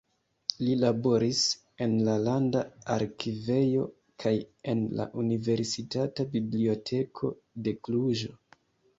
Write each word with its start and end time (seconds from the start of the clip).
Li 0.67 0.71
laboris 0.83 1.41
en 1.85 1.91
la 2.05 2.13
Landa 2.27 2.63
Arkivejo 2.95 3.83
kaj 4.23 4.33
en 4.73 4.81
la 5.01 5.05
Universitata 5.25 6.25
Biblioteko 6.37 7.31
de 7.69 7.75
Kluĵo. 7.89 8.33